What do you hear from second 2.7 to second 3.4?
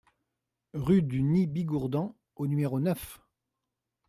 neuf